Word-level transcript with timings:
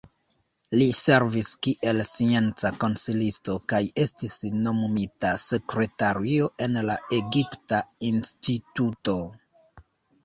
Li 0.77 0.85
servis 0.99 1.49
kiel 1.65 1.99
scienca 2.11 2.71
konsilisto, 2.85 3.57
kaj 3.73 3.81
estis 4.05 4.37
nomumita 4.69 5.35
sekretario 5.45 6.51
en 6.69 6.83
la 6.89 6.97
Egipta 7.23 7.85
Instituto. 8.13 9.19